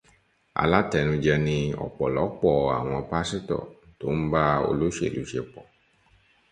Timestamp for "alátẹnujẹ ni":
0.61-1.57